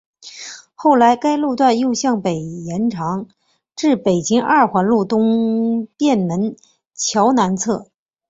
[0.73, 3.27] 后来该路又向北延长
[3.75, 6.55] 至北京二环路东便门
[6.95, 7.91] 桥南侧。